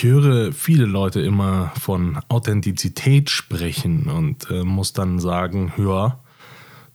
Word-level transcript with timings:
Ich 0.00 0.04
höre 0.04 0.50
viele 0.50 0.86
Leute 0.86 1.20
immer 1.20 1.72
von 1.78 2.18
Authentizität 2.30 3.28
sprechen 3.28 4.08
und 4.08 4.50
äh, 4.50 4.64
muss 4.64 4.94
dann 4.94 5.18
sagen, 5.18 5.74
ja, 5.76 6.20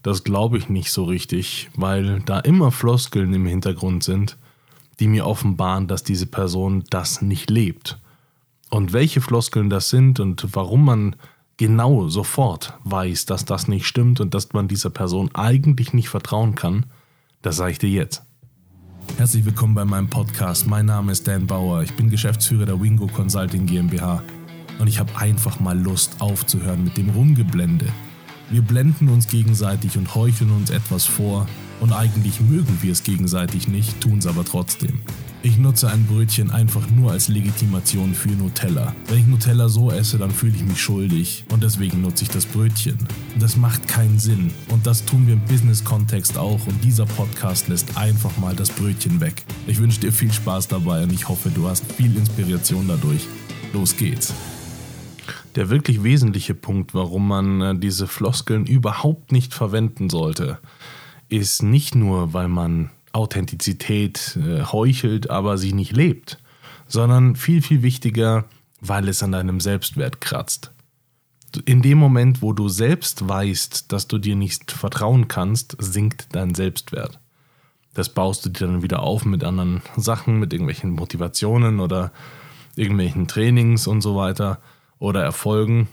das 0.02 0.24
glaube 0.24 0.58
ich 0.58 0.70
nicht 0.70 0.92
so 0.92 1.04
richtig, 1.04 1.70
weil 1.76 2.22
da 2.22 2.40
immer 2.40 2.72
Floskeln 2.72 3.32
im 3.36 3.46
Hintergrund 3.46 4.04
sind, 4.04 4.40
die 5.00 5.08
mir 5.08 5.28
offenbaren, 5.28 5.88
dass 5.88 6.02
diese 6.02 6.26
Person 6.26 6.84
das 6.90 7.22
nicht 7.22 7.52
lebt. 7.52 8.00
Und 8.72 8.92
welche 8.92 9.22
Floskeln 9.22 9.70
das 9.70 9.92
sind 9.92 10.20
und 10.20 10.56
warum 10.56 10.84
man 10.84 11.16
genau 11.58 12.08
sofort 12.08 12.74
weiß, 12.86 13.28
dass 13.28 13.46
das 13.46 13.68
nicht 13.68 13.86
stimmt 13.86 14.20
und 14.20 14.34
dass 14.34 14.52
man 14.54 14.68
dieser 14.68 14.90
Person 14.90 15.30
eigentlich 15.36 15.94
nicht 15.94 16.10
vertrauen 16.10 16.56
kann, 16.56 16.88
das 17.44 17.58
sage 17.58 17.74
ich 17.74 17.78
dir 17.78 17.92
jetzt. 17.92 18.24
Herzlich 19.18 19.46
willkommen 19.46 19.74
bei 19.76 19.86
meinem 19.86 20.10
Podcast. 20.10 20.68
Mein 20.68 20.88
Name 20.88 21.12
ist 21.12 21.28
Dan 21.28 21.48
Bauer. 21.48 21.84
Ich 21.84 21.94
bin 21.94 22.10
Geschäftsführer 22.10 22.66
der 22.66 22.82
Wingo 22.82 23.08
Consulting 23.08 23.66
GmbH 23.66 24.22
und 24.80 24.88
ich 24.88 25.00
habe 25.00 25.16
einfach 25.18 25.60
mal 25.60 25.80
Lust 25.80 26.20
aufzuhören 26.20 26.84
mit 26.84 26.98
dem 26.98 27.10
Rumgeblende. 27.10 27.88
Wir 28.50 28.62
blenden 28.62 29.10
uns 29.10 29.28
gegenseitig 29.28 29.98
und 29.98 30.14
heucheln 30.16 30.52
uns 30.52 30.70
etwas 30.70 31.06
vor 31.06 31.48
und 31.80 31.94
eigentlich 31.94 32.42
mögen 32.42 32.78
wir 32.82 32.92
es 32.92 33.04
gegenseitig 33.04 33.68
nicht, 33.68 34.02
tun 34.02 34.20
es 34.20 34.28
aber 34.28 34.44
trotzdem. 34.44 35.00
Ich 35.46 35.60
nutze 35.60 35.88
ein 35.92 36.04
Brötchen 36.08 36.50
einfach 36.50 36.90
nur 36.90 37.12
als 37.12 37.28
Legitimation 37.28 38.16
für 38.16 38.30
Nutella. 38.30 38.96
Wenn 39.08 39.20
ich 39.20 39.28
Nutella 39.28 39.70
so 39.70 39.92
esse, 39.92 40.18
dann 40.18 40.32
fühle 40.32 40.56
ich 40.56 40.66
mich 40.66 40.82
schuldig 40.82 41.46
und 41.52 41.62
deswegen 41.62 42.02
nutze 42.02 42.24
ich 42.24 42.32
das 42.32 42.48
Brötchen. 42.48 42.98
Das 43.38 43.56
macht 43.56 43.88
keinen 43.88 44.18
Sinn 44.18 44.52
und 44.72 44.88
das 44.88 45.06
tun 45.06 45.28
wir 45.28 45.36
im 45.36 45.42
Business-Kontext 45.42 46.40
auch 46.40 46.66
und 46.66 46.84
dieser 46.84 47.06
Podcast 47.06 47.68
lässt 47.68 47.96
einfach 47.96 48.36
mal 48.38 48.56
das 48.56 48.72
Brötchen 48.72 49.22
weg. 49.22 49.44
Ich 49.68 49.78
wünsche 49.78 50.00
dir 50.00 50.12
viel 50.12 50.34
Spaß 50.34 50.68
dabei 50.68 51.04
und 51.04 51.14
ich 51.14 51.30
hoffe, 51.30 51.52
du 51.52 51.68
hast 51.68 51.86
viel 51.92 52.16
Inspiration 52.18 52.88
dadurch. 52.88 53.28
Los 53.72 53.96
geht's. 53.96 54.34
Der 55.54 55.70
wirklich 55.70 56.02
wesentliche 56.02 56.56
Punkt, 56.56 56.96
warum 56.96 57.28
man 57.28 57.62
äh, 57.62 57.78
diese 57.78 58.08
Floskeln 58.08 58.66
überhaupt 58.66 59.32
nicht 59.32 59.54
verwenden 59.54 60.10
sollte, 60.10 60.58
ist 61.30 61.62
nicht 61.62 61.94
nur, 61.94 62.34
weil 62.34 62.48
man 62.48 62.90
Authentizität 63.16 64.38
äh, 64.38 64.64
heuchelt, 64.64 65.30
aber 65.30 65.58
sie 65.58 65.74
nicht 65.74 65.94
lebt, 65.94 66.38
sondern 66.88 67.36
viel, 67.36 67.62
viel 67.62 67.82
wichtiger, 67.82 68.46
weil 68.82 69.08
es 69.08 69.24
an 69.24 69.32
deinem 69.32 69.60
Selbstwert 69.60 70.22
kratzt. 70.22 70.72
In 71.64 71.82
dem 71.82 71.98
Moment, 71.98 72.42
wo 72.42 72.52
du 72.52 72.68
selbst 72.68 73.28
weißt, 73.28 73.92
dass 73.92 74.08
du 74.08 74.18
dir 74.18 74.36
nicht 74.36 74.72
vertrauen 74.72 75.30
kannst, 75.30 75.78
sinkt 75.80 76.28
dein 76.34 76.54
Selbstwert. 76.54 77.20
Das 77.94 78.10
baust 78.10 78.46
du 78.46 78.50
dir 78.50 78.68
dann 78.68 78.84
wieder 78.84 79.02
auf 79.02 79.24
mit 79.24 79.46
anderen 79.46 79.82
Sachen, 79.96 80.38
mit 80.38 80.52
irgendwelchen 80.52 80.92
Motivationen 80.92 81.80
oder 81.80 82.12
irgendwelchen 82.76 83.30
Trainings 83.30 83.88
und 83.88 84.02
so 84.02 84.18
weiter 84.18 84.60
oder 85.00 85.24
Erfolgen. 85.24 85.88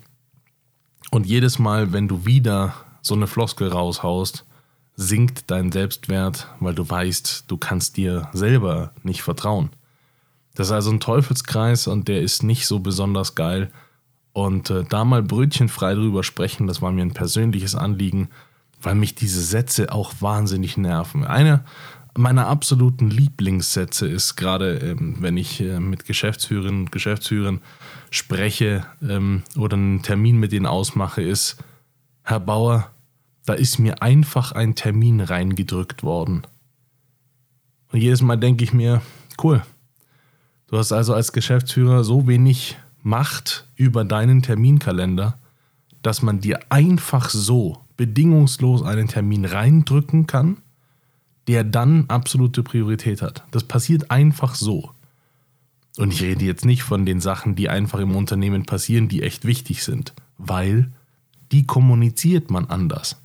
Und 1.12 1.26
jedes 1.26 1.60
Mal, 1.60 1.92
wenn 1.92 2.08
du 2.08 2.26
wieder 2.26 2.74
so 3.00 3.14
eine 3.14 3.28
Floskel 3.28 3.68
raushaust, 3.68 4.44
sinkt 4.96 5.50
dein 5.50 5.72
Selbstwert, 5.72 6.48
weil 6.60 6.74
du 6.74 6.88
weißt, 6.88 7.44
du 7.48 7.56
kannst 7.56 7.96
dir 7.96 8.28
selber 8.32 8.92
nicht 9.02 9.22
vertrauen. 9.22 9.70
Das 10.54 10.68
ist 10.68 10.72
also 10.72 10.90
ein 10.90 11.00
Teufelskreis 11.00 11.86
und 11.86 12.08
der 12.08 12.20
ist 12.20 12.42
nicht 12.42 12.66
so 12.66 12.80
besonders 12.80 13.34
geil. 13.34 13.70
Und 14.32 14.70
äh, 14.70 14.84
da 14.88 15.04
mal 15.04 15.22
brötchenfrei 15.22 15.94
drüber 15.94 16.22
sprechen, 16.22 16.66
das 16.66 16.82
war 16.82 16.92
mir 16.92 17.02
ein 17.02 17.14
persönliches 17.14 17.74
Anliegen, 17.74 18.28
weil 18.80 18.94
mich 18.94 19.14
diese 19.14 19.42
Sätze 19.42 19.92
auch 19.92 20.14
wahnsinnig 20.20 20.76
nerven. 20.76 21.24
Einer 21.24 21.64
meiner 22.16 22.46
absoluten 22.46 23.10
Lieblingssätze 23.10 24.06
ist 24.06 24.36
gerade, 24.36 24.77
ähm, 24.78 25.16
wenn 25.20 25.36
ich 25.36 25.60
äh, 25.60 25.80
mit 25.80 26.04
Geschäftsführerinnen 26.04 26.82
und 26.82 26.92
Geschäftsführern 26.92 27.60
spreche 28.10 28.84
ähm, 29.02 29.42
oder 29.56 29.77
einen 29.77 30.02
Termin 30.02 30.38
mit 30.38 30.52
denen 30.52 30.66
ausmache, 30.66 31.22
ist, 31.22 31.56
Herr 32.22 32.40
Bauer, 32.40 32.90
da 33.44 33.54
ist 33.54 33.78
mir 33.78 34.02
einfach 34.02 34.52
ein 34.52 34.74
Termin 34.74 35.20
reingedrückt 35.20 36.02
worden. 36.02 36.42
Und 37.90 38.00
jedes 38.00 38.22
Mal 38.22 38.36
denke 38.36 38.64
ich 38.64 38.72
mir, 38.72 39.02
cool, 39.42 39.62
du 40.68 40.78
hast 40.78 40.92
also 40.92 41.14
als 41.14 41.33
Geschäftsführer 41.33 42.05
so 42.05 42.27
wenig 42.27 42.77
Macht 43.02 43.67
über 43.74 44.05
deinen 44.05 44.42
Terminkalender, 44.42 45.36
dass 46.02 46.22
man 46.22 46.40
dir 46.40 46.61
einfach 46.68 47.30
so 47.30 47.78
bedingungslos 47.96 48.83
einen 48.83 49.08
Termin 49.08 49.44
reindrücken 49.44 50.27
kann, 50.27 50.58
der 51.48 51.64
dann 51.64 52.06
absolute 52.08 52.62
Priorität 52.62 53.22
hat. 53.22 53.44
Das 53.50 53.64
passiert 53.64 54.11
einfach 54.11 54.55
so. 54.55 54.90
Und 55.98 56.12
ich 56.12 56.22
rede 56.22 56.44
jetzt 56.44 56.64
nicht 56.64 56.83
von 56.83 57.05
den 57.05 57.20
Sachen, 57.20 57.55
die 57.55 57.68
einfach 57.68 57.98
im 57.98 58.17
Unternehmen 58.17 58.64
passieren, 58.64 59.08
die 59.08 59.22
echt 59.22 59.44
wichtig 59.44 59.83
sind, 59.83 60.14
weil 60.38 60.90
die 61.50 61.67
kommuniziert 61.67 62.50
man 62.50 62.67
anders. 62.67 63.21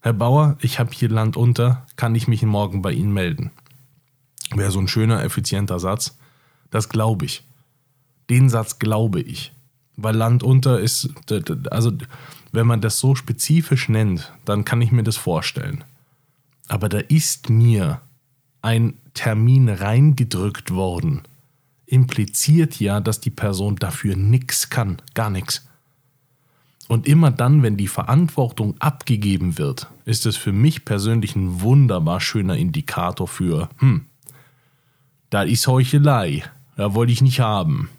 Herr 0.00 0.12
Bauer, 0.12 0.56
ich 0.60 0.78
habe 0.78 0.92
hier 0.92 1.08
Land 1.08 1.36
unter, 1.36 1.86
kann 1.96 2.14
ich 2.14 2.28
mich 2.28 2.42
morgen 2.42 2.82
bei 2.82 2.92
Ihnen 2.92 3.12
melden? 3.12 3.50
Wäre 4.54 4.70
so 4.70 4.78
ein 4.78 4.88
schöner, 4.88 5.24
effizienter 5.24 5.80
Satz. 5.80 6.16
Das 6.70 6.88
glaube 6.88 7.24
ich. 7.26 7.42
Den 8.30 8.48
Satz 8.48 8.78
glaube 8.78 9.20
ich. 9.20 9.52
Weil 9.96 10.14
Land 10.14 10.42
unter 10.42 10.78
ist, 10.80 11.10
also 11.70 11.92
wenn 12.52 12.66
man 12.66 12.80
das 12.80 13.00
so 13.00 13.14
spezifisch 13.14 13.88
nennt, 13.88 14.32
dann 14.44 14.64
kann 14.64 14.80
ich 14.80 14.92
mir 14.92 15.02
das 15.02 15.16
vorstellen. 15.16 15.82
Aber 16.68 16.88
da 16.88 16.98
ist 16.98 17.50
mir 17.50 18.00
ein 18.62 18.98
Termin 19.14 19.68
reingedrückt 19.68 20.70
worden. 20.70 21.22
Impliziert 21.86 22.78
ja, 22.78 23.00
dass 23.00 23.20
die 23.20 23.30
Person 23.30 23.76
dafür 23.76 24.14
nichts 24.14 24.70
kann, 24.70 25.02
gar 25.14 25.30
nichts. 25.30 25.67
Und 26.88 27.06
immer 27.06 27.30
dann, 27.30 27.62
wenn 27.62 27.76
die 27.76 27.86
Verantwortung 27.86 28.74
abgegeben 28.80 29.58
wird, 29.58 29.88
ist 30.06 30.24
es 30.24 30.36
für 30.36 30.52
mich 30.52 30.86
persönlich 30.86 31.36
ein 31.36 31.60
wunderbar 31.60 32.20
schöner 32.20 32.56
Indikator 32.56 33.28
für, 33.28 33.68
hm, 33.78 34.06
da 35.28 35.42
ist 35.42 35.66
Heuchelei, 35.66 36.44
da 36.76 36.94
wollte 36.94 37.12
ich 37.12 37.20
nicht 37.20 37.40
haben. 37.40 37.90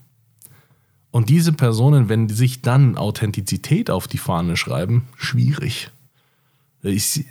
Und 1.11 1.29
diese 1.29 1.53
Personen, 1.53 2.09
wenn 2.09 2.27
die 2.27 2.33
sich 2.33 2.61
dann 2.61 2.97
Authentizität 2.97 3.91
auf 3.91 4.07
die 4.07 4.17
Fahne 4.17 4.57
schreiben, 4.57 5.07
schwierig. 5.15 5.91
Ist, 6.81 7.21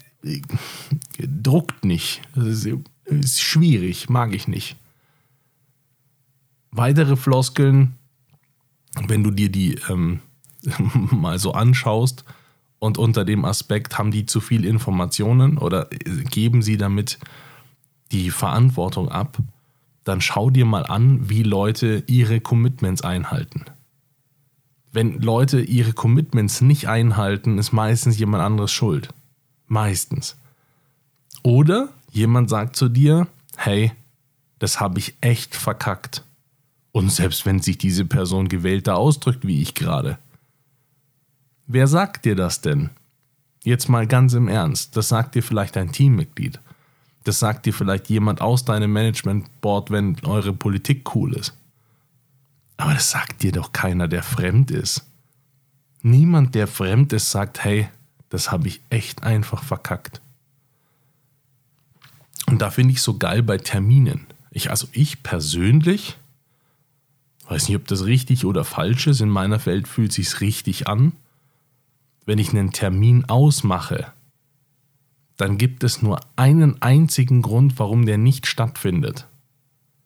druckt 1.18 1.84
nicht. 1.84 2.22
Ist, 2.36 2.68
ist 3.04 3.41
schwierig, 3.41 4.08
mag 4.08 4.34
ich 4.34 4.47
nicht. 4.47 4.76
Weitere 6.70 7.16
Floskeln, 7.16 7.94
wenn 9.06 9.24
du 9.24 9.30
dir 9.30 9.48
die 9.48 9.76
ähm, 9.88 10.20
mal 11.10 11.38
so 11.38 11.52
anschaust 11.52 12.24
und 12.78 12.98
unter 12.98 13.24
dem 13.24 13.44
Aspekt, 13.44 13.98
haben 13.98 14.10
die 14.10 14.26
zu 14.26 14.41
viel 14.41 14.64
Informationen 14.64 15.58
oder 15.58 15.88
geben 16.30 16.62
sie 16.62 16.76
damit 16.76 17.19
die 18.12 18.30
Verantwortung 18.30 19.08
ab, 19.08 19.38
dann 20.04 20.20
schau 20.20 20.50
dir 20.50 20.64
mal 20.64 20.86
an, 20.86 21.28
wie 21.28 21.42
Leute 21.42 22.04
ihre 22.06 22.41
Commitments 22.41 23.02
einhalten. 23.02 23.64
Wenn 24.91 25.20
Leute 25.20 25.60
ihre 25.60 25.92
Commitments 25.92 26.60
nicht 26.62 26.88
einhalten, 26.88 27.58
ist 27.58 27.72
meistens 27.72 28.18
jemand 28.18 28.42
anderes 28.42 28.72
schuld. 28.72 29.10
Meistens. 29.66 30.36
Oder 31.42 31.91
jemand 32.10 32.48
sagt 32.48 32.76
zu 32.76 32.88
dir, 32.88 33.26
hey, 33.56 33.92
das 34.58 34.80
habe 34.80 34.98
ich 34.98 35.14
echt 35.20 35.54
verkackt. 35.54 36.24
Und 36.92 37.12
selbst 37.12 37.44
wenn 37.44 37.60
sich 37.60 37.76
diese 37.76 38.06
Person 38.06 38.48
gewählter 38.48 38.97
ausdrückt, 38.97 39.47
wie 39.47 39.60
ich 39.60 39.74
gerade, 39.74 40.18
Wer 41.70 41.86
sagt 41.86 42.24
dir 42.24 42.34
das 42.34 42.62
denn? 42.62 42.88
Jetzt 43.62 43.90
mal 43.90 44.06
ganz 44.06 44.32
im 44.32 44.48
Ernst. 44.48 44.96
Das 44.96 45.10
sagt 45.10 45.34
dir 45.34 45.42
vielleicht 45.42 45.76
ein 45.76 45.92
Teammitglied. 45.92 46.58
Das 47.24 47.40
sagt 47.40 47.66
dir 47.66 47.74
vielleicht 47.74 48.08
jemand 48.08 48.40
aus 48.40 48.64
deinem 48.64 48.90
Management-Board, 48.94 49.90
wenn 49.90 50.16
eure 50.24 50.54
Politik 50.54 51.14
cool 51.14 51.34
ist. 51.34 51.54
Aber 52.78 52.94
das 52.94 53.10
sagt 53.10 53.42
dir 53.42 53.53
doch 53.53 53.72
keiner, 53.72 54.09
der 54.09 54.22
fremd 54.22 54.70
ist. 54.70 55.04
Niemand, 56.00 56.54
der 56.54 56.68
fremd 56.68 57.12
ist, 57.12 57.30
sagt, 57.30 57.62
hey, 57.62 57.88
das 58.30 58.50
habe 58.50 58.68
ich 58.68 58.80
echt 58.88 59.22
einfach 59.22 59.62
verkackt. 59.62 60.22
Und 62.47 62.62
da 62.62 62.71
finde 62.71 62.94
ich 62.94 63.03
so 63.03 63.18
geil 63.18 63.42
bei 63.42 63.59
Terminen. 63.59 64.26
Ich, 64.50 64.71
also 64.71 64.88
ich 64.92 65.22
persönlich, 65.22 66.16
weiß 67.47 67.68
nicht, 67.68 67.76
ob 67.76 67.86
das 67.88 68.06
richtig 68.06 68.47
oder 68.47 68.64
falsch 68.64 69.06
ist, 69.06 69.21
in 69.21 69.28
meiner 69.28 69.66
Welt 69.66 69.86
fühlt 69.86 70.14
sich 70.14 70.41
richtig 70.41 70.88
an 70.88 71.12
wenn 72.28 72.39
ich 72.39 72.51
einen 72.51 72.72
Termin 72.72 73.25
ausmache, 73.25 74.09
dann 75.39 75.57
gibt 75.57 75.83
es 75.83 76.03
nur 76.03 76.21
einen 76.36 76.83
einzigen 76.83 77.41
Grund, 77.41 77.78
warum 77.78 78.04
der 78.04 78.19
nicht 78.19 78.47
stattfindet. 78.47 79.27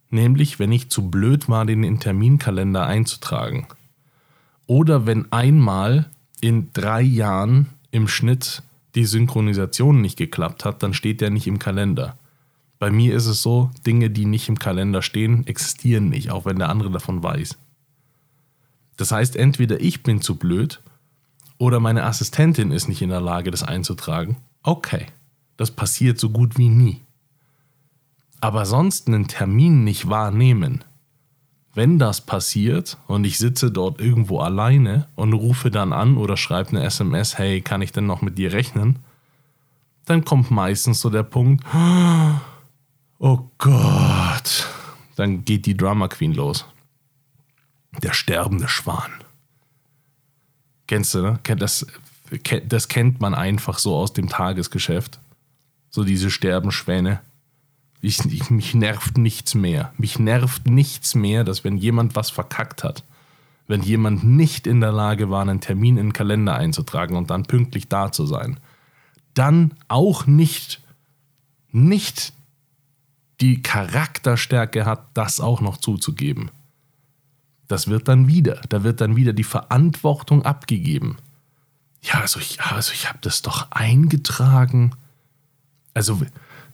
Nämlich, 0.08 0.60
wenn 0.60 0.70
ich 0.70 0.88
zu 0.88 1.10
blöd 1.10 1.48
war, 1.48 1.66
den 1.66 1.82
in 1.82 1.98
Terminkalender 1.98 2.86
einzutragen. 2.86 3.66
Oder 4.68 5.04
wenn 5.04 5.32
einmal 5.32 6.10
in 6.40 6.72
drei 6.72 7.02
Jahren 7.02 7.70
im 7.90 8.06
Schnitt 8.06 8.62
die 8.94 9.04
Synchronisation 9.04 10.00
nicht 10.00 10.16
geklappt 10.16 10.64
hat, 10.64 10.84
dann 10.84 10.94
steht 10.94 11.20
der 11.20 11.30
nicht 11.30 11.48
im 11.48 11.58
Kalender. 11.58 12.16
Bei 12.78 12.92
mir 12.92 13.16
ist 13.16 13.26
es 13.26 13.42
so, 13.42 13.72
Dinge, 13.84 14.10
die 14.10 14.26
nicht 14.26 14.48
im 14.48 14.60
Kalender 14.60 15.02
stehen, 15.02 15.44
existieren 15.48 16.10
nicht, 16.10 16.30
auch 16.30 16.44
wenn 16.44 16.60
der 16.60 16.68
andere 16.68 16.92
davon 16.92 17.20
weiß. 17.20 17.58
Das 18.96 19.10
heißt, 19.10 19.34
entweder 19.34 19.80
ich 19.80 20.04
bin 20.04 20.20
zu 20.20 20.36
blöd 20.36 20.80
oder 21.62 21.78
meine 21.78 22.02
Assistentin 22.02 22.72
ist 22.72 22.88
nicht 22.88 23.02
in 23.02 23.10
der 23.10 23.20
Lage, 23.20 23.52
das 23.52 23.62
einzutragen. 23.62 24.36
Okay, 24.64 25.06
das 25.56 25.70
passiert 25.70 26.18
so 26.18 26.30
gut 26.30 26.58
wie 26.58 26.68
nie. 26.68 27.02
Aber 28.40 28.66
sonst 28.66 29.06
einen 29.06 29.28
Termin 29.28 29.84
nicht 29.84 30.08
wahrnehmen. 30.08 30.82
Wenn 31.72 32.00
das 32.00 32.20
passiert 32.20 32.98
und 33.06 33.22
ich 33.24 33.38
sitze 33.38 33.70
dort 33.70 34.00
irgendwo 34.00 34.40
alleine 34.40 35.06
und 35.14 35.34
rufe 35.34 35.70
dann 35.70 35.92
an 35.92 36.16
oder 36.16 36.36
schreibe 36.36 36.70
eine 36.70 36.82
SMS, 36.82 37.38
hey, 37.38 37.60
kann 37.60 37.80
ich 37.80 37.92
denn 37.92 38.06
noch 38.06 38.22
mit 38.22 38.38
dir 38.38 38.52
rechnen? 38.52 38.98
Dann 40.04 40.24
kommt 40.24 40.50
meistens 40.50 41.00
so 41.00 41.10
der 41.10 41.22
Punkt, 41.22 41.64
oh 43.20 43.38
Gott, 43.58 44.68
dann 45.14 45.44
geht 45.44 45.66
die 45.66 45.76
Drama 45.76 46.08
Queen 46.08 46.34
los. 46.34 46.66
Der 48.02 48.14
sterbende 48.14 48.66
Schwan. 48.66 49.12
Kennst 50.92 51.14
du, 51.14 51.22
ne? 51.22 51.38
Das, 51.56 51.86
das 52.68 52.88
kennt 52.88 53.18
man 53.18 53.32
einfach 53.32 53.78
so 53.78 53.96
aus 53.96 54.12
dem 54.12 54.28
Tagesgeschäft. 54.28 55.20
So 55.88 56.04
diese 56.04 56.30
Sterbenschwäne. 56.30 57.22
Ich, 58.02 58.22
ich, 58.26 58.50
mich 58.50 58.74
nervt 58.74 59.16
nichts 59.16 59.54
mehr. 59.54 59.94
Mich 59.96 60.18
nervt 60.18 60.66
nichts 60.66 61.14
mehr, 61.14 61.44
dass 61.44 61.64
wenn 61.64 61.78
jemand 61.78 62.14
was 62.14 62.28
verkackt 62.28 62.84
hat, 62.84 63.04
wenn 63.66 63.80
jemand 63.80 64.22
nicht 64.22 64.66
in 64.66 64.82
der 64.82 64.92
Lage 64.92 65.30
war, 65.30 65.40
einen 65.40 65.62
Termin 65.62 65.96
in 65.96 66.08
den 66.08 66.12
Kalender 66.12 66.56
einzutragen 66.56 67.16
und 67.16 67.30
dann 67.30 67.44
pünktlich 67.44 67.88
da 67.88 68.12
zu 68.12 68.26
sein, 68.26 68.60
dann 69.32 69.72
auch 69.88 70.26
nicht, 70.26 70.82
nicht 71.70 72.34
die 73.40 73.62
Charakterstärke 73.62 74.84
hat, 74.84 75.06
das 75.14 75.40
auch 75.40 75.62
noch 75.62 75.78
zuzugeben. 75.78 76.50
Das 77.72 77.88
wird 77.88 78.06
dann 78.06 78.28
wieder, 78.28 78.60
da 78.68 78.84
wird 78.84 79.00
dann 79.00 79.16
wieder 79.16 79.32
die 79.32 79.44
Verantwortung 79.44 80.42
abgegeben. 80.42 81.16
Ja, 82.02 82.20
also 82.20 82.38
ich, 82.38 82.60
also 82.60 82.92
ich 82.92 83.08
habe 83.08 83.18
das 83.22 83.40
doch 83.40 83.70
eingetragen. 83.70 84.92
Also, 85.94 86.20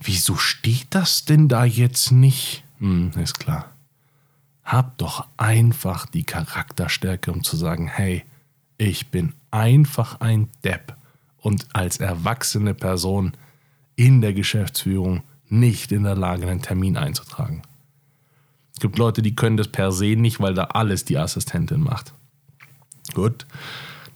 wieso 0.00 0.34
steht 0.34 0.88
das 0.90 1.24
denn 1.24 1.46
da 1.46 1.64
jetzt 1.64 2.10
nicht? 2.10 2.64
Hm, 2.80 3.12
ist 3.12 3.38
klar. 3.38 3.70
Hab 4.64 4.98
doch 4.98 5.28
einfach 5.36 6.04
die 6.06 6.24
Charakterstärke, 6.24 7.30
um 7.30 7.44
zu 7.44 7.56
sagen, 7.56 7.86
hey, 7.86 8.24
ich 8.76 9.12
bin 9.12 9.34
einfach 9.52 10.18
ein 10.20 10.48
Depp 10.64 10.96
und 11.36 11.68
als 11.74 11.98
erwachsene 11.98 12.74
Person 12.74 13.34
in 13.94 14.20
der 14.20 14.32
Geschäftsführung 14.32 15.22
nicht 15.48 15.92
in 15.92 16.02
der 16.02 16.16
Lage, 16.16 16.48
einen 16.48 16.60
Termin 16.60 16.96
einzutragen. 16.96 17.62
Es 18.78 18.80
gibt 18.80 18.96
Leute, 18.96 19.22
die 19.22 19.34
können 19.34 19.56
das 19.56 19.66
per 19.66 19.90
se 19.90 20.14
nicht, 20.14 20.38
weil 20.38 20.54
da 20.54 20.66
alles 20.66 21.04
die 21.04 21.18
Assistentin 21.18 21.80
macht. 21.80 22.12
Gut, 23.12 23.44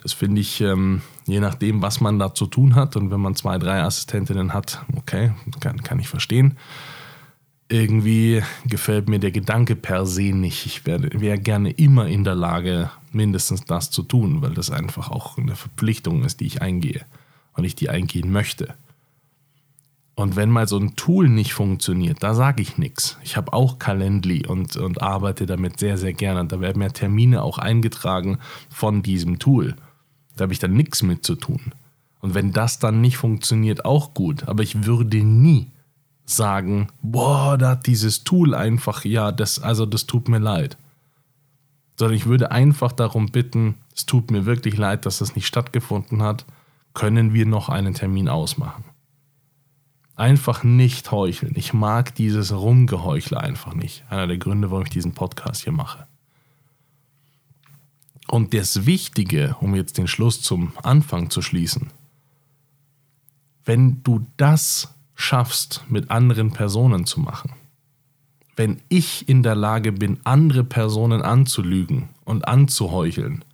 das 0.05 0.12
finde 0.12 0.41
ich, 0.41 0.61
ähm, 0.61 1.03
je 1.26 1.41
nachdem, 1.41 1.82
was 1.82 2.00
man 2.00 2.20
da 2.20 2.32
zu 2.32 2.47
tun 2.47 2.76
hat 2.76 2.94
und 2.94 3.11
wenn 3.11 3.20
man 3.20 3.35
zwei, 3.35 3.59
drei 3.59 3.82
Assistentinnen 3.82 4.55
hat, 4.55 4.81
okay, 4.94 5.32
kann, 5.59 5.82
kann 5.82 5.99
ich 5.99 6.06
verstehen. 6.06 6.59
Irgendwie 7.69 8.41
gefällt 8.64 9.09
mir 9.09 9.19
der 9.19 9.32
Gedanke 9.32 9.75
per 9.75 10.06
se 10.06 10.32
nicht. 10.32 10.64
Ich 10.64 10.87
wäre 10.87 11.11
wär 11.12 11.38
gerne 11.38 11.73
immer 11.73 12.06
in 12.06 12.23
der 12.23 12.37
Lage, 12.37 12.88
mindestens 13.11 13.64
das 13.64 13.91
zu 13.91 14.05
tun, 14.05 14.43
weil 14.43 14.55
das 14.55 14.70
einfach 14.70 15.11
auch 15.11 15.38
eine 15.38 15.56
Verpflichtung 15.56 16.23
ist, 16.23 16.38
die 16.38 16.47
ich 16.47 16.62
eingehe 16.62 17.05
und 17.55 17.64
ich 17.64 17.75
die 17.75 17.91
eingehen 17.91 18.31
möchte. 18.31 18.75
Und 20.14 20.37
wenn 20.37 20.50
mal 20.50 20.69
so 20.69 20.79
ein 20.79 20.94
Tool 20.94 21.29
nicht 21.29 21.55
funktioniert, 21.55 22.23
da 22.23 22.35
sage 22.35 22.61
ich 22.61 22.76
nichts. 22.76 23.17
Ich 23.23 23.37
habe 23.37 23.53
auch 23.53 23.79
Calendly 23.79 24.47
und, 24.47 24.76
und 24.76 25.00
arbeite 25.00 25.47
damit 25.47 25.79
sehr, 25.79 25.97
sehr 25.97 26.12
gerne. 26.12 26.41
Und 26.41 26.53
da 26.53 26.61
werden 26.61 26.81
mir 26.81 26.93
Termine 26.93 27.43
auch 27.43 27.59
eingetragen 27.59 28.38
von 28.69 29.03
diesem 29.03 29.38
Tool. 29.38 29.75
Da 30.37 30.43
habe 30.43 30.53
ich 30.53 30.59
dann 30.59 30.75
nichts 30.75 31.03
mit 31.03 31.25
zu 31.25 31.35
tun. 31.35 31.73
Und 32.20 32.35
wenn 32.35 32.53
das 32.53 32.79
dann 32.79 33.00
nicht 33.00 33.17
funktioniert, 33.17 33.85
auch 33.85 34.12
gut. 34.12 34.49
Aber 34.49 34.62
ich 34.62 34.85
würde 34.85 35.19
nie 35.25 35.69
sagen, 36.25 36.88
boah, 37.03 37.56
da 37.59 37.70
hat 37.70 37.87
dieses 37.87 38.23
Tool 38.23 38.55
einfach, 38.55 39.05
ja, 39.05 39.32
das, 39.32 39.61
also 39.61 39.87
das 39.87 40.06
tut 40.06 40.29
mir 40.29 40.38
leid. 40.38 40.76
Sondern 41.99 42.17
ich 42.17 42.26
würde 42.26 42.50
einfach 42.50 42.93
darum 42.93 43.26
bitten, 43.26 43.76
es 43.94 44.06
tut 44.06 44.31
mir 44.31 44.47
wirklich 44.47 44.76
leid, 44.76 45.06
dass 45.06 45.19
das 45.19 45.35
nicht 45.35 45.47
stattgefunden 45.47 46.23
hat. 46.23 46.44
Können 46.94 47.32
wir 47.32 47.47
noch 47.47 47.69
einen 47.69 47.94
Termin 47.94 48.29
ausmachen? 48.29 48.85
Einfach 50.22 50.62
nicht 50.62 51.10
heucheln. 51.10 51.54
Ich 51.56 51.72
mag 51.72 52.14
dieses 52.14 52.52
Rumgeheuchle 52.52 53.40
einfach 53.40 53.74
nicht. 53.74 54.04
Einer 54.08 54.28
der 54.28 54.38
Gründe, 54.38 54.70
warum 54.70 54.84
ich 54.84 54.90
diesen 54.90 55.14
Podcast 55.14 55.64
hier 55.64 55.72
mache. 55.72 56.06
Und 58.28 58.54
das 58.54 58.86
Wichtige, 58.86 59.56
um 59.58 59.74
jetzt 59.74 59.98
den 59.98 60.06
Schluss 60.06 60.40
zum 60.40 60.74
Anfang 60.84 61.30
zu 61.30 61.42
schließen, 61.42 61.88
wenn 63.64 64.04
du 64.04 64.24
das 64.36 64.94
schaffst, 65.16 65.84
mit 65.88 66.12
anderen 66.12 66.52
Personen 66.52 67.04
zu 67.04 67.18
machen, 67.18 67.54
wenn 68.54 68.80
ich 68.88 69.28
in 69.28 69.42
der 69.42 69.56
Lage 69.56 69.90
bin, 69.90 70.20
andere 70.22 70.62
Personen 70.62 71.22
anzulügen 71.22 72.10
und 72.25 72.46
anzuheucheln 72.46 73.44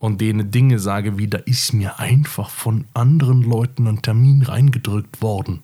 und 0.00 0.20
denen 0.20 0.50
Dinge 0.50 0.80
sage 0.80 1.18
wie, 1.18 1.28
da 1.28 1.38
ist 1.38 1.72
mir 1.72 2.00
einfach 2.00 2.50
von 2.50 2.84
anderen 2.94 3.42
Leuten 3.42 3.86
ein 3.86 4.02
Termin 4.02 4.42
reingedrückt 4.42 5.22
worden. 5.22 5.62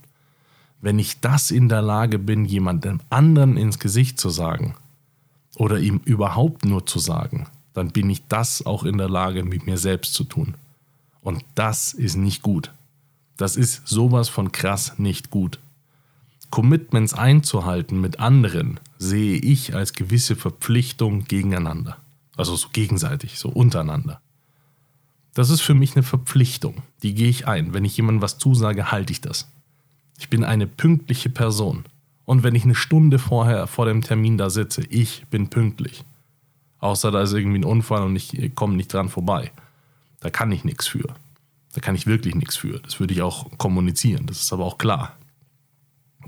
Wenn 0.80 0.98
ich 0.98 1.20
das 1.20 1.50
in 1.50 1.68
der 1.68 1.82
Lage 1.82 2.18
bin, 2.18 2.44
jemandem 2.44 3.00
anderen 3.10 3.56
ins 3.56 3.78
Gesicht 3.78 4.18
zu 4.18 4.30
sagen 4.30 4.74
oder 5.56 5.78
ihm 5.78 6.00
überhaupt 6.04 6.64
nur 6.64 6.86
zu 6.86 6.98
sagen, 6.98 7.46
dann 7.74 7.90
bin 7.90 8.08
ich 8.10 8.26
das 8.28 8.64
auch 8.64 8.84
in 8.84 8.98
der 8.98 9.08
Lage, 9.08 9.44
mit 9.44 9.66
mir 9.66 9.78
selbst 9.78 10.14
zu 10.14 10.24
tun. 10.24 10.54
Und 11.20 11.44
das 11.54 11.92
ist 11.92 12.16
nicht 12.16 12.42
gut. 12.42 12.72
Das 13.36 13.56
ist 13.56 13.86
sowas 13.86 14.28
von 14.28 14.52
krass 14.52 14.98
nicht 14.98 15.30
gut. 15.30 15.58
Commitments 16.50 17.14
einzuhalten 17.14 18.00
mit 18.00 18.18
anderen 18.18 18.80
sehe 18.98 19.36
ich 19.36 19.74
als 19.74 19.92
gewisse 19.92 20.34
Verpflichtung 20.34 21.24
gegeneinander. 21.24 21.96
Also 22.36 22.56
so 22.56 22.68
gegenseitig, 22.72 23.38
so 23.38 23.48
untereinander. 23.48 24.20
Das 25.34 25.50
ist 25.50 25.60
für 25.60 25.74
mich 25.74 25.94
eine 25.94 26.02
Verpflichtung. 26.02 26.82
Die 27.02 27.14
gehe 27.14 27.28
ich 27.28 27.46
ein. 27.46 27.72
Wenn 27.72 27.84
ich 27.84 27.96
jemandem 27.96 28.22
was 28.22 28.38
zusage, 28.38 28.90
halte 28.90 29.12
ich 29.12 29.20
das. 29.20 29.46
Ich 30.20 30.28
bin 30.28 30.44
eine 30.44 30.66
pünktliche 30.66 31.30
Person. 31.30 31.84
Und 32.26 32.42
wenn 32.42 32.54
ich 32.54 32.64
eine 32.64 32.74
Stunde 32.74 33.18
vorher 33.18 33.66
vor 33.66 33.86
dem 33.86 34.02
Termin 34.02 34.36
da 34.36 34.50
sitze, 34.50 34.82
ich 34.82 35.24
bin 35.30 35.48
pünktlich. 35.48 36.04
Außer 36.78 37.10
da 37.10 37.22
ist 37.22 37.32
irgendwie 37.32 37.60
ein 37.60 37.64
Unfall 37.64 38.02
und 38.02 38.14
ich 38.14 38.54
komme 38.54 38.76
nicht 38.76 38.92
dran 38.92 39.08
vorbei. 39.08 39.50
Da 40.20 40.28
kann 40.28 40.52
ich 40.52 40.62
nichts 40.62 40.86
für. 40.86 41.14
Da 41.72 41.80
kann 41.80 41.94
ich 41.94 42.06
wirklich 42.06 42.34
nichts 42.34 42.56
für. 42.56 42.80
Das 42.80 43.00
würde 43.00 43.14
ich 43.14 43.22
auch 43.22 43.56
kommunizieren. 43.56 44.26
Das 44.26 44.42
ist 44.42 44.52
aber 44.52 44.66
auch 44.66 44.76
klar. 44.76 45.16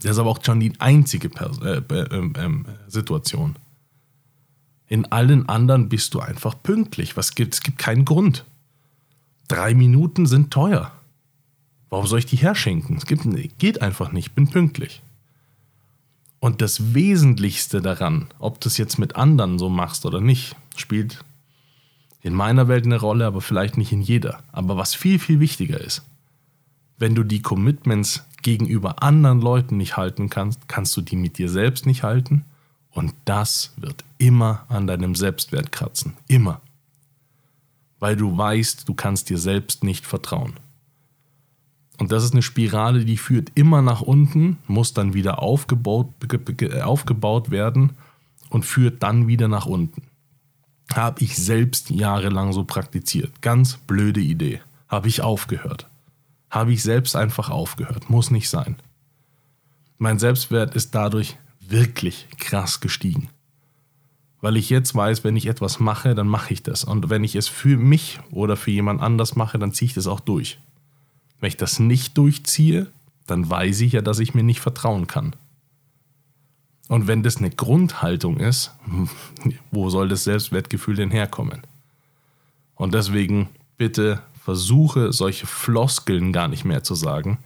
Das 0.01 0.13
ist 0.13 0.19
aber 0.19 0.31
auch 0.31 0.43
schon 0.43 0.59
die 0.59 0.73
einzige 0.81 1.29
Pers 1.29 1.59
äh, 1.61 1.83
äh, 1.91 2.31
äh, 2.31 2.65
Situation. 2.89 3.57
In 4.89 5.13
allen 5.13 5.51
anderen 5.51 5.91
bist 5.91 6.15
du 6.15 6.21
einfach 6.21 6.55
pünktlich. 6.63 7.19
Was 7.19 7.35
gibt, 7.35 7.53
es 7.53 7.61
gibt 7.61 7.77
keinen 7.77 8.07
Grund. 8.07 8.47
Drei 9.49 9.75
Minuten 9.75 10.25
sind 10.25 10.51
teuer. 10.51 10.93
Warum 11.93 12.07
soll 12.07 12.21
ich 12.21 12.27
die 12.27 12.39
herschenken? 12.39 12.97
Es 12.97 13.05
gibt, 13.05 13.27
geht 13.59 13.83
einfach 13.83 14.13
nicht. 14.13 14.29
Ich 14.29 14.33
bin 14.33 14.49
pünktlich. 14.49 15.03
Und 16.41 16.63
das 16.63 16.95
Wesentlichste 16.95 17.83
daran, 17.83 18.29
ob 18.39 18.63
du 18.63 18.69
es 18.71 18.79
jetzt 18.79 18.99
mit 18.99 19.15
anderen 19.17 19.59
so 19.59 19.69
machst 19.69 20.07
oder 20.07 20.19
nicht, 20.19 20.57
spielt 20.75 21.23
in 22.23 22.33
meiner 22.33 22.67
Welt 22.67 22.87
eine 22.87 22.99
Rolle, 22.99 23.27
aber 23.27 23.43
vielleicht 23.43 23.77
nicht 23.77 23.93
in 23.93 24.01
jeder. 24.01 24.43
Aber 24.53 24.79
was 24.79 24.95
viel, 24.95 25.19
viel 25.19 25.39
wichtiger 25.39 25.79
ist, 25.83 26.03
wenn 26.97 27.15
du 27.15 27.25
die 27.25 27.43
Commitments 27.43 28.25
gegenüber 28.41 29.03
anderen 29.03 29.43
Leuten 29.43 29.77
nicht 29.77 29.99
halten 29.99 30.31
kannst, 30.31 30.69
kannst 30.69 30.97
du 30.97 31.03
die 31.03 31.17
mit 31.17 31.37
dir 31.37 31.51
selbst 31.51 31.85
nicht 31.85 32.03
halten. 32.03 32.47
Und 32.91 33.13
das 33.27 33.75
wird 33.77 34.03
immer 34.17 34.65
an 34.71 34.87
deinem 34.87 35.15
Selbstwert 35.15 35.73
kratzen. 35.73 36.15
Immer. 36.27 36.63
Weil 37.99 38.17
du 38.17 38.35
weißt, 38.35 38.89
du 38.89 38.95
kannst 38.95 39.29
dir 39.29 39.37
selbst 39.37 39.85
nicht 39.85 40.07
vertrauen. 40.07 40.55
Und 41.99 42.11
das 42.11 42.25
ist 42.25 42.33
eine 42.33 42.43
Spirale, 42.43 43.05
die 43.05 43.17
führt 43.17 43.53
immer 43.55 43.83
nach 43.83 44.01
unten, 44.01 44.59
muss 44.67 44.95
dann 44.95 45.15
wieder 45.15 45.41
aufgebaut, 45.41 46.09
aufgebaut 46.83 47.51
werden 47.51 47.93
und 48.51 48.65
führt 48.65 49.03
dann 49.03 49.29
wieder 49.29 49.49
nach 49.49 49.67
unten. 49.67 50.03
Habe 50.93 51.23
ich 51.23 51.37
selbst 51.37 51.91
jahrelang 51.91 52.53
so 52.53 52.65
praktiziert. 52.65 53.41
Ganz 53.41 53.77
blöde 53.77 54.21
Idee. 54.21 54.61
Habe 54.89 55.09
ich 55.09 55.23
aufgehört. 55.23 55.89
Habe 56.51 56.73
ich 56.73 56.83
selbst 56.83 57.17
einfach 57.17 57.49
aufgehört. 57.49 58.11
Muss 58.11 58.31
nicht 58.31 58.51
sein. 58.51 58.77
Mein 59.97 60.19
Selbstwert 60.19 60.75
ist 60.75 60.95
dadurch 60.95 61.37
wirklich 61.61 62.27
krass 62.39 62.81
gestiegen. 62.81 63.29
Weil 64.41 64.57
ich 64.57 64.69
jetzt 64.69 64.95
weiß, 64.95 65.23
wenn 65.25 65.37
ich 65.37 65.47
etwas 65.47 65.79
mache, 65.79 66.15
dann 66.15 66.27
mache 66.27 66.53
ich 66.53 66.63
das. 66.63 66.85
Und 66.85 67.09
wenn 67.09 67.23
ich 67.23 67.37
es 67.37 67.49
für 67.49 67.77
mich 67.77 68.19
oder 68.31 68.57
für 68.57 68.73
jemand 68.73 69.01
anders 69.01 69.37
mache, 69.37 69.59
dann 69.59 69.73
ziehe 69.73 69.87
ich 69.87 69.95
das 69.95 70.09
auch 70.09 70.21
durch. 70.21 70.59
Wenn 71.43 71.49
ich 71.49 71.57
das 71.57 71.81
nicht 71.81 72.17
durchziehe, 72.19 72.87
dann 73.27 73.51
weiß 73.51 73.81
ich 73.81 73.95
ja, 73.95 74.01
dass 74.01 74.21
ich 74.21 74.33
mir 74.33 74.45
nicht 74.45 74.61
vertrauen 74.61 75.09
kann. 75.09 75.35
Und 76.87 77.09
wenn 77.09 77.25
das 77.25 77.39
eine 77.39 77.51
Grundhaltung 77.51 78.39
ist, 78.39 78.71
wo 79.73 79.91
soll 79.91 80.09
das 80.09 80.23
Selbstwertgefühl 80.23 80.95
denn 80.95 81.11
herkommen? 81.11 81.63
Und 82.77 82.95
deswegen 82.95 83.49
bitte 83.77 84.23
versuche 84.45 85.13
solche 85.13 85.49
Floskeln 85.49 86.33
gar 86.33 86.47
nicht 86.47 86.65
mehr 86.65 86.85
zu 86.85 86.95
sagen, 86.95 87.39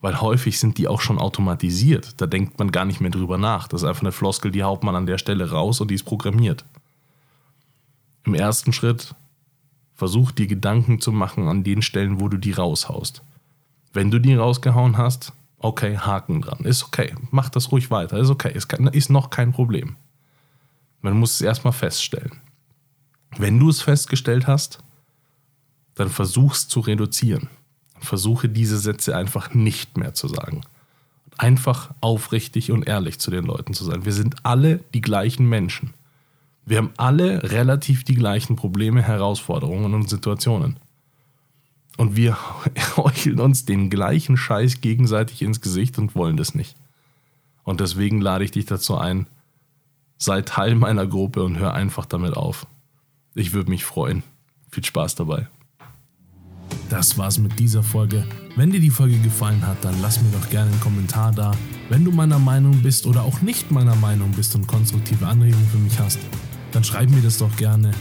weil 0.00 0.18
häufig 0.22 0.58
sind 0.58 0.78
die 0.78 0.88
auch 0.88 1.02
schon 1.02 1.18
automatisiert. 1.18 2.18
Da 2.22 2.26
denkt 2.26 2.58
man 2.58 2.72
gar 2.72 2.86
nicht 2.86 3.02
mehr 3.02 3.10
drüber 3.10 3.36
nach. 3.36 3.68
Das 3.68 3.82
ist 3.82 3.88
einfach 3.88 4.00
eine 4.00 4.12
Floskel, 4.12 4.50
die 4.50 4.64
haut 4.64 4.82
man 4.82 4.96
an 4.96 5.04
der 5.04 5.18
Stelle 5.18 5.50
raus 5.50 5.82
und 5.82 5.90
die 5.90 5.94
ist 5.94 6.04
programmiert. 6.04 6.64
Im 8.24 8.32
ersten 8.32 8.72
Schritt 8.72 9.14
versuch 9.96 10.30
dir 10.30 10.46
Gedanken 10.46 11.00
zu 11.00 11.10
machen 11.10 11.48
an 11.48 11.64
den 11.64 11.82
Stellen, 11.82 12.20
wo 12.20 12.28
du 12.28 12.36
die 12.36 12.52
raushaust. 12.52 13.22
Wenn 13.92 14.10
du 14.10 14.20
die 14.20 14.34
rausgehauen 14.34 14.98
hast, 14.98 15.32
okay, 15.58 15.96
Haken 15.96 16.42
dran. 16.42 16.64
Ist 16.64 16.84
okay. 16.84 17.14
Mach 17.30 17.48
das 17.48 17.72
ruhig 17.72 17.90
weiter. 17.90 18.18
Ist 18.18 18.30
okay. 18.30 18.52
Ist, 18.54 18.72
ist 18.72 19.10
noch 19.10 19.30
kein 19.30 19.52
Problem. 19.52 19.96
Man 21.00 21.18
muss 21.18 21.34
es 21.34 21.40
erstmal 21.40 21.72
feststellen. 21.72 22.40
Wenn 23.38 23.58
du 23.58 23.70
es 23.70 23.80
festgestellt 23.80 24.46
hast, 24.46 24.80
dann 25.94 26.10
versuch's 26.10 26.68
zu 26.68 26.80
reduzieren. 26.80 27.48
Versuche 28.00 28.48
diese 28.48 28.78
Sätze 28.78 29.16
einfach 29.16 29.54
nicht 29.54 29.96
mehr 29.96 30.14
zu 30.14 30.28
sagen. 30.28 30.60
Einfach 31.38 31.90
aufrichtig 32.00 32.70
und 32.70 32.86
ehrlich 32.86 33.18
zu 33.18 33.30
den 33.30 33.44
Leuten 33.44 33.72
zu 33.72 33.84
sein. 33.84 34.04
Wir 34.04 34.12
sind 34.12 34.44
alle 34.44 34.80
die 34.94 35.00
gleichen 35.00 35.48
Menschen. 35.48 35.94
Wir 36.66 36.78
haben 36.78 36.92
alle 36.96 37.52
relativ 37.52 38.02
die 38.02 38.16
gleichen 38.16 38.56
Probleme, 38.56 39.00
Herausforderungen 39.00 39.94
und 39.94 40.10
Situationen. 40.10 40.80
Und 41.96 42.16
wir 42.16 42.36
heucheln 42.96 43.38
uns 43.38 43.64
den 43.64 43.88
gleichen 43.88 44.36
Scheiß 44.36 44.80
gegenseitig 44.80 45.42
ins 45.42 45.60
Gesicht 45.60 45.96
und 45.96 46.16
wollen 46.16 46.36
das 46.36 46.54
nicht. 46.54 46.76
Und 47.62 47.80
deswegen 47.80 48.20
lade 48.20 48.44
ich 48.44 48.50
dich 48.50 48.66
dazu 48.66 48.96
ein, 48.96 49.28
sei 50.18 50.42
Teil 50.42 50.74
meiner 50.74 51.06
Gruppe 51.06 51.44
und 51.44 51.56
hör 51.58 51.72
einfach 51.72 52.04
damit 52.04 52.34
auf. 52.34 52.66
Ich 53.34 53.52
würde 53.52 53.70
mich 53.70 53.84
freuen. 53.84 54.24
Viel 54.70 54.84
Spaß 54.84 55.14
dabei. 55.14 55.46
Das 56.90 57.16
war's 57.16 57.38
mit 57.38 57.58
dieser 57.60 57.82
Folge. 57.82 58.24
Wenn 58.56 58.72
dir 58.72 58.80
die 58.80 58.90
Folge 58.90 59.18
gefallen 59.18 59.64
hat, 59.66 59.84
dann 59.84 60.00
lass 60.02 60.20
mir 60.20 60.30
doch 60.30 60.48
gerne 60.50 60.70
einen 60.70 60.80
Kommentar 60.80 61.32
da. 61.32 61.52
Wenn 61.88 62.04
du 62.04 62.10
meiner 62.10 62.38
Meinung 62.38 62.82
bist 62.82 63.06
oder 63.06 63.22
auch 63.22 63.40
nicht 63.40 63.70
meiner 63.70 63.94
Meinung 63.96 64.32
bist 64.32 64.54
und 64.56 64.66
konstruktive 64.66 65.26
Anregungen 65.26 65.66
für 65.68 65.78
mich 65.78 65.98
hast, 65.98 66.18
dann 66.72 66.84
schreib 66.84 67.10
mir 67.10 67.22
das 67.22 67.38
doch 67.38 67.54
gerne. 67.56 67.92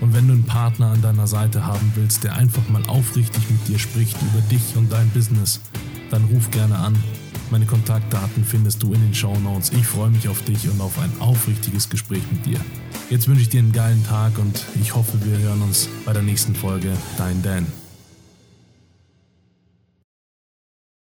Und 0.00 0.14
wenn 0.14 0.28
du 0.28 0.34
einen 0.34 0.44
Partner 0.44 0.92
an 0.92 1.02
deiner 1.02 1.26
Seite 1.26 1.66
haben 1.66 1.92
willst, 1.94 2.24
der 2.24 2.36
einfach 2.36 2.68
mal 2.68 2.84
aufrichtig 2.86 3.42
mit 3.50 3.66
dir 3.68 3.78
spricht 3.78 4.16
über 4.22 4.40
dich 4.42 4.76
und 4.76 4.92
dein 4.92 5.08
Business, 5.10 5.60
dann 6.10 6.24
ruf 6.24 6.50
gerne 6.50 6.76
an. 6.76 6.96
Meine 7.50 7.66
Kontaktdaten 7.66 8.44
findest 8.44 8.82
du 8.82 8.92
in 8.92 9.00
den 9.00 9.14
Show 9.14 9.36
Notes. 9.40 9.70
Ich 9.70 9.86
freue 9.86 10.10
mich 10.10 10.28
auf 10.28 10.42
dich 10.42 10.68
und 10.68 10.80
auf 10.80 10.98
ein 10.98 11.10
aufrichtiges 11.18 11.88
Gespräch 11.88 12.22
mit 12.30 12.44
dir. 12.44 12.60
Jetzt 13.10 13.26
wünsche 13.26 13.42
ich 13.42 13.48
dir 13.48 13.60
einen 13.60 13.72
geilen 13.72 14.04
Tag 14.06 14.38
und 14.38 14.64
ich 14.80 14.94
hoffe, 14.94 15.18
wir 15.24 15.38
hören 15.38 15.62
uns 15.62 15.88
bei 16.04 16.12
der 16.12 16.22
nächsten 16.22 16.54
Folge. 16.54 16.92
Dein 17.16 17.42
Dan. 17.42 17.87